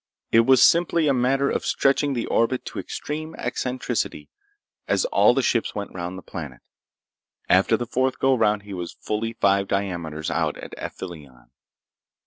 It 0.31 0.47
was 0.47 0.63
simply 0.63 1.07
a 1.07 1.13
matter 1.13 1.51
of 1.51 1.63
stretching 1.63 2.13
the 2.15 2.25
orbit 2.25 2.65
to 2.65 2.79
extreme 2.79 3.35
eccentricity 3.35 4.31
as 4.87 5.05
all 5.05 5.35
the 5.35 5.43
ships 5.43 5.75
went 5.75 5.93
round 5.93 6.17
the 6.17 6.23
planet. 6.23 6.61
After 7.47 7.77
the 7.77 7.85
fourth 7.85 8.17
go 8.17 8.33
round 8.33 8.63
he 8.63 8.73
was 8.73 8.93
fully 8.99 9.33
five 9.33 9.67
diameters 9.67 10.31
out 10.31 10.57
at 10.57 10.73
aphelion. 10.75 11.51